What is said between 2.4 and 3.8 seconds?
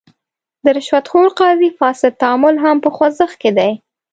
هم په خوځښت کې دی.